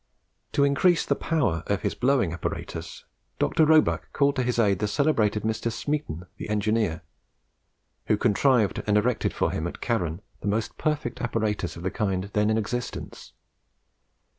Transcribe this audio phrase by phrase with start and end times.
[0.53, 3.05] To increase the power of his blowing apparatus,
[3.37, 3.67] Dr.
[3.67, 5.71] Roebuck called to his aid the celebrated Mr.
[5.71, 7.03] Smeaton, the engineer,
[8.07, 12.31] who contrived and erected for him at Carron the most perfect apparatus of the kind
[12.33, 13.33] then in existence.